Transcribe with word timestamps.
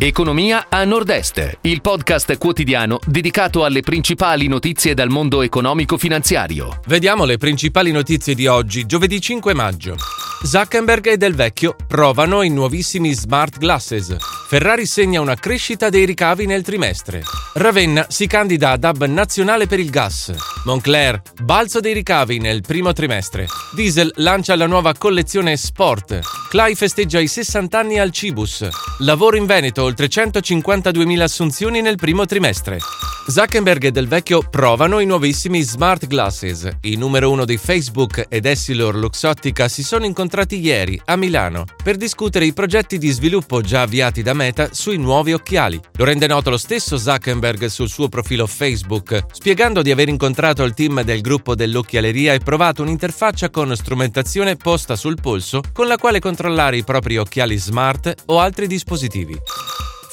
Economia 0.00 0.66
a 0.68 0.84
Nord-Est, 0.84 1.58
il 1.62 1.80
podcast 1.80 2.38
quotidiano 2.38 3.00
dedicato 3.04 3.64
alle 3.64 3.80
principali 3.80 4.46
notizie 4.46 4.94
dal 4.94 5.08
mondo 5.08 5.42
economico-finanziario. 5.42 6.82
Vediamo 6.86 7.24
le 7.24 7.36
principali 7.36 7.90
notizie 7.90 8.36
di 8.36 8.46
oggi, 8.46 8.86
giovedì 8.86 9.20
5 9.20 9.54
maggio. 9.54 9.96
Zuckerberg 10.40 11.06
e 11.06 11.16
Del 11.16 11.34
Vecchio 11.34 11.74
provano 11.88 12.42
i 12.42 12.48
nuovissimi 12.48 13.12
smart 13.12 13.58
glasses. 13.58 14.16
Ferrari 14.48 14.86
segna 14.86 15.20
una 15.20 15.34
crescita 15.34 15.88
dei 15.88 16.06
ricavi 16.06 16.46
nel 16.46 16.62
trimestre. 16.62 17.22
Ravenna 17.54 18.06
si 18.08 18.28
candida 18.28 18.70
ad 18.70 18.84
hub 18.84 19.04
nazionale 19.04 19.66
per 19.66 19.80
il 19.80 19.90
gas. 19.90 20.32
Moncler, 20.64 21.20
balzo 21.42 21.80
dei 21.80 21.92
ricavi 21.92 22.38
nel 22.38 22.62
primo 22.62 22.92
trimestre. 22.92 23.46
Diesel 23.74 24.12
lancia 24.16 24.54
la 24.54 24.66
nuova 24.66 24.94
collezione 24.94 25.56
Sport. 25.56 26.20
Clay 26.48 26.74
festeggia 26.76 27.18
i 27.18 27.26
60 27.26 27.78
anni 27.78 27.98
al 27.98 28.12
Cibus. 28.12 28.66
Lavoro 29.00 29.36
in 29.36 29.44
Veneto, 29.44 29.87
oltre 29.88 30.06
152.000 30.06 31.20
assunzioni 31.22 31.80
nel 31.80 31.96
primo 31.96 32.26
trimestre. 32.26 32.78
Zuckerberg 33.26 33.84
e 33.84 33.90
Del 33.90 34.08
Vecchio 34.08 34.40
provano 34.40 35.00
i 35.00 35.06
nuovissimi 35.06 35.62
smart 35.62 36.06
glasses. 36.06 36.68
I 36.82 36.96
numero 36.96 37.30
uno 37.30 37.44
di 37.44 37.56
Facebook 37.56 38.26
ed 38.28 38.46
Essilor 38.46 38.96
Luxottica 38.96 39.68
si 39.68 39.82
sono 39.82 40.04
incontrati 40.04 40.58
ieri 40.58 41.00
a 41.06 41.16
Milano 41.16 41.64
per 41.82 41.96
discutere 41.96 42.46
i 42.46 42.52
progetti 42.52 42.96
di 42.96 43.10
sviluppo 43.10 43.60
già 43.60 43.82
avviati 43.82 44.22
da 44.22 44.34
Meta 44.34 44.70
sui 44.72 44.98
nuovi 44.98 45.32
occhiali. 45.32 45.80
Lo 45.96 46.04
rende 46.04 46.26
noto 46.26 46.50
lo 46.50 46.56
stesso 46.56 46.96
Zuckerberg 46.96 47.66
sul 47.66 47.88
suo 47.88 48.08
profilo 48.08 48.46
Facebook, 48.46 49.24
spiegando 49.32 49.82
di 49.82 49.90
aver 49.90 50.08
incontrato 50.08 50.64
il 50.64 50.74
team 50.74 51.02
del 51.02 51.20
gruppo 51.20 51.54
dell'occhialeria 51.54 52.34
e 52.34 52.40
provato 52.40 52.82
un'interfaccia 52.82 53.50
con 53.50 53.74
strumentazione 53.74 54.56
posta 54.56 54.96
sul 54.96 55.18
polso 55.20 55.62
con 55.72 55.86
la 55.86 55.96
quale 55.96 56.20
controllare 56.20 56.76
i 56.76 56.84
propri 56.84 57.16
occhiali 57.16 57.56
smart 57.56 58.14
o 58.26 58.38
altri 58.38 58.66
dispositivi. 58.66 59.38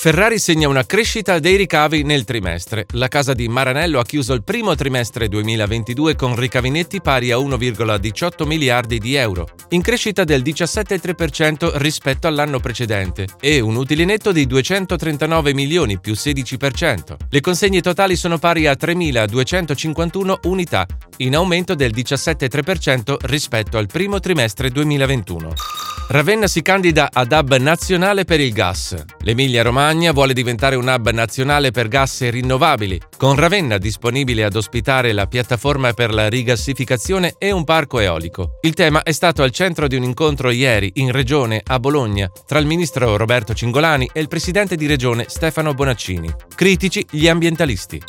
Ferrari 0.05 0.37
segna 0.37 0.67
una 0.67 0.85
crescita 0.85 1.39
dei 1.39 1.55
ricavi 1.55 2.03
nel 2.03 2.25
trimestre. 2.25 2.85
La 2.91 3.07
casa 3.07 3.33
di 3.33 3.47
Maranello 3.47 3.99
ha 3.99 4.05
chiuso 4.05 4.33
il 4.33 4.43
primo 4.43 4.75
trimestre 4.75 5.27
2022 5.27 6.15
con 6.15 6.35
ricavi 6.35 6.69
netti 6.69 7.01
pari 7.01 7.31
a 7.31 7.37
1,18 7.37 8.45
miliardi 8.45 8.99
di 8.99 9.15
euro, 9.15 9.47
in 9.69 9.81
crescita 9.81 10.23
del 10.23 10.43
17,3% 10.43 11.77
rispetto 11.77 12.27
all'anno 12.27 12.59
precedente, 12.59 13.25
e 13.39 13.59
un 13.61 13.77
utile 13.77 14.05
netto 14.05 14.31
di 14.31 14.45
239 14.45 15.55
milioni 15.55 15.99
più 15.99 16.13
16%. 16.13 17.15
Le 17.27 17.41
consegne 17.41 17.81
totali 17.81 18.15
sono 18.15 18.37
pari 18.37 18.67
a 18.67 18.73
3.251 18.79 20.35
unità, 20.43 20.85
in 21.17 21.35
aumento 21.35 21.73
del 21.73 21.89
17,3% 21.91 23.15
rispetto 23.21 23.79
al 23.79 23.87
primo 23.87 24.19
trimestre 24.19 24.69
2021. 24.69 25.94
Ravenna 26.07 26.45
si 26.45 26.61
candida 26.61 27.09
ad 27.11 27.31
hub 27.31 27.55
nazionale 27.55 28.25
per 28.25 28.39
il 28.39 28.53
gas. 28.53 28.95
L'Emilia 29.21 29.63
Romagna 29.63 30.11
vuole 30.11 30.33
diventare 30.33 30.75
un 30.75 30.87
hub 30.87 31.09
nazionale 31.09 31.71
per 31.71 31.87
gas 31.87 32.29
rinnovabili, 32.29 33.01
con 33.17 33.35
Ravenna 33.35 33.79
disponibile 33.79 34.43
ad 34.43 34.55
ospitare 34.55 35.13
la 35.13 35.25
piattaforma 35.25 35.93
per 35.93 36.13
la 36.13 36.29
rigassificazione 36.29 37.33
e 37.39 37.49
un 37.49 37.63
parco 37.63 37.99
eolico. 37.99 38.59
Il 38.61 38.75
tema 38.75 39.01
è 39.01 39.11
stato 39.11 39.41
al 39.41 39.49
centro 39.49 39.87
di 39.87 39.95
un 39.95 40.03
incontro 40.03 40.51
ieri 40.51 40.91
in 40.95 41.11
regione 41.11 41.61
a 41.65 41.79
Bologna 41.79 42.29
tra 42.45 42.59
il 42.59 42.67
ministro 42.67 43.17
Roberto 43.17 43.55
Cingolani 43.55 44.07
e 44.13 44.19
il 44.19 44.27
presidente 44.27 44.75
di 44.75 44.85
regione 44.85 45.25
Stefano 45.27 45.73
Bonaccini. 45.73 46.31
Critici 46.53 47.03
gli 47.09 47.27
ambientalisti. 47.27 47.99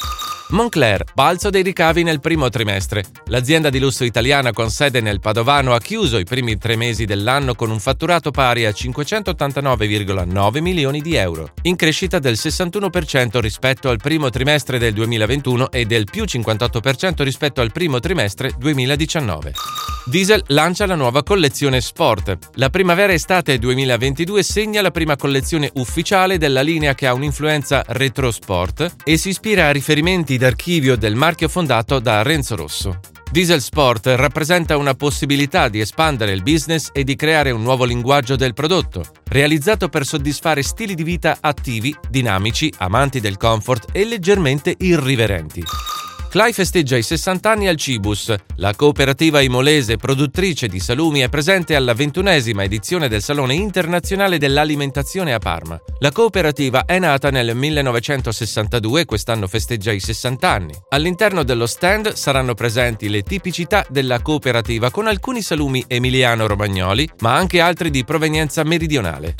Moncler, 0.48 1.02
balzo 1.12 1.50
dei 1.50 1.62
ricavi 1.62 2.04
nel 2.04 2.20
primo 2.20 2.48
trimestre. 2.48 3.04
L'azienda 3.26 3.68
di 3.68 3.80
lusso 3.80 4.04
italiana 4.04 4.52
con 4.52 4.70
sede 4.70 5.00
nel 5.00 5.18
Padovano 5.18 5.74
ha 5.74 5.80
chiuso 5.80 6.18
i 6.18 6.24
primi 6.24 6.56
tre 6.56 6.76
mesi 6.76 7.04
dell'anno 7.04 7.56
con 7.56 7.68
un 7.68 7.80
fatturato 7.80 8.30
pari 8.30 8.64
a 8.64 8.70
589,9 8.70 10.60
milioni 10.60 11.00
di 11.00 11.16
euro, 11.16 11.50
in 11.62 11.74
crescita 11.74 12.20
del 12.20 12.34
61% 12.34 13.40
rispetto 13.40 13.88
al 13.88 13.96
primo 13.96 14.30
trimestre 14.30 14.78
del 14.78 14.92
2021 14.92 15.72
e 15.72 15.84
del 15.84 16.04
più 16.04 16.22
58% 16.22 17.24
rispetto 17.24 17.60
al 17.60 17.72
primo 17.72 17.98
trimestre 17.98 18.52
2019. 18.56 19.52
Diesel 20.08 20.44
lancia 20.46 20.86
la 20.86 20.94
nuova 20.94 21.24
collezione 21.24 21.80
Sport. 21.80 22.38
La 22.54 22.70
primavera-estate 22.70 23.58
2022 23.58 24.44
segna 24.44 24.80
la 24.80 24.92
prima 24.92 25.16
collezione 25.16 25.68
ufficiale 25.74 26.38
della 26.38 26.60
linea 26.60 26.94
che 26.94 27.08
ha 27.08 27.14
un'influenza 27.14 27.82
retro 27.88 28.30
sport 28.30 28.94
e 29.02 29.16
si 29.16 29.30
ispira 29.30 29.66
a 29.66 29.72
riferimenti 29.72 30.35
d'archivio 30.38 30.96
del 30.96 31.14
marchio 31.14 31.48
fondato 31.48 31.98
da 31.98 32.22
Renzo 32.22 32.56
Rosso. 32.56 33.00
Diesel 33.30 33.60
Sport 33.60 34.06
rappresenta 34.16 34.76
una 34.76 34.94
possibilità 34.94 35.68
di 35.68 35.80
espandere 35.80 36.32
il 36.32 36.42
business 36.42 36.90
e 36.92 37.04
di 37.04 37.16
creare 37.16 37.50
un 37.50 37.62
nuovo 37.62 37.84
linguaggio 37.84 38.36
del 38.36 38.54
prodotto, 38.54 39.04
realizzato 39.28 39.88
per 39.88 40.06
soddisfare 40.06 40.62
stili 40.62 40.94
di 40.94 41.02
vita 41.02 41.38
attivi, 41.40 41.94
dinamici, 42.08 42.72
amanti 42.78 43.20
del 43.20 43.36
comfort 43.36 43.88
e 43.92 44.04
leggermente 44.04 44.74
irriverenti. 44.78 45.62
Clay 46.36 46.52
festeggia 46.52 46.98
i 46.98 47.02
60 47.02 47.50
anni 47.50 47.66
al 47.66 47.76
Cibus. 47.76 48.34
La 48.56 48.74
cooperativa 48.74 49.40
imolese 49.40 49.96
produttrice 49.96 50.68
di 50.68 50.80
salumi 50.80 51.20
è 51.20 51.30
presente 51.30 51.74
alla 51.74 51.94
ventunesima 51.94 52.62
edizione 52.62 53.08
del 53.08 53.22
Salone 53.22 53.54
internazionale 53.54 54.36
dell'alimentazione 54.36 55.32
a 55.32 55.38
Parma. 55.38 55.80
La 56.00 56.12
cooperativa 56.12 56.84
è 56.84 56.98
nata 56.98 57.30
nel 57.30 57.56
1962 57.56 59.00
e 59.00 59.04
quest'anno 59.06 59.46
festeggia 59.46 59.92
i 59.92 59.98
60 59.98 60.46
anni. 60.46 60.74
All'interno 60.90 61.42
dello 61.42 61.66
stand 61.66 62.12
saranno 62.12 62.52
presenti 62.52 63.08
le 63.08 63.22
tipicità 63.22 63.86
della 63.88 64.20
cooperativa 64.20 64.90
con 64.90 65.06
alcuni 65.06 65.40
salumi 65.40 65.86
emiliano-romagnoli, 65.86 67.12
ma 67.20 67.34
anche 67.34 67.60
altri 67.60 67.88
di 67.88 68.04
provenienza 68.04 68.62
meridionale. 68.62 69.36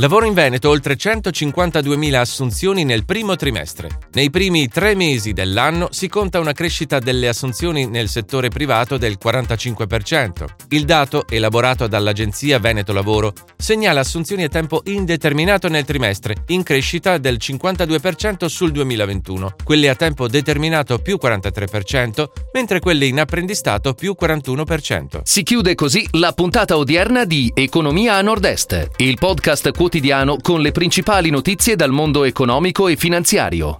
Lavoro 0.00 0.26
in 0.26 0.32
Veneto 0.32 0.68
oltre 0.68 0.94
152.000 0.94 2.14
assunzioni 2.14 2.84
nel 2.84 3.04
primo 3.04 3.34
trimestre. 3.34 3.88
Nei 4.12 4.30
primi 4.30 4.68
tre 4.68 4.94
mesi 4.94 5.32
dell'anno 5.32 5.88
si 5.90 6.06
conta 6.06 6.38
una 6.38 6.52
crescita 6.52 7.00
delle 7.00 7.26
assunzioni 7.26 7.88
nel 7.88 8.08
settore 8.08 8.48
privato 8.48 8.96
del 8.96 9.18
45%. 9.20 10.44
Il 10.68 10.84
dato, 10.84 11.26
elaborato 11.28 11.88
dall'agenzia 11.88 12.60
Veneto 12.60 12.92
Lavoro, 12.92 13.32
segnala 13.56 13.98
assunzioni 13.98 14.44
a 14.44 14.48
tempo 14.48 14.82
indeterminato 14.84 15.68
nel 15.68 15.84
trimestre, 15.84 16.44
in 16.46 16.62
crescita 16.62 17.18
del 17.18 17.38
52% 17.40 18.46
sul 18.46 18.70
2021, 18.70 19.56
quelle 19.64 19.88
a 19.88 19.96
tempo 19.96 20.28
determinato 20.28 20.98
più 20.98 21.18
43%, 21.20 22.24
mentre 22.52 22.78
quelle 22.78 23.06
in 23.06 23.18
apprendistato 23.18 23.94
più 23.94 24.14
41%. 24.16 25.22
Si 25.24 25.42
chiude 25.42 25.74
così 25.74 26.06
la 26.12 26.30
puntata 26.30 26.76
odierna 26.76 27.24
di 27.24 27.50
Economia 27.52 28.14
a 28.14 28.22
Nord-Est, 28.22 28.90
il 28.98 29.18
podcast 29.18 29.72
quotidiano 29.88 30.36
con 30.42 30.60
le 30.60 30.70
principali 30.70 31.30
notizie 31.30 31.74
dal 31.74 31.92
mondo 31.92 32.24
economico 32.24 32.88
e 32.88 32.96
finanziario. 32.96 33.76